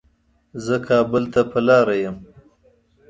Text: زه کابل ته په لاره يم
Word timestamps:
زه 0.65 0.75
کابل 0.87 1.23
ته 1.33 1.41
په 1.51 1.59
لاره 1.67 1.95
يم 2.03 2.17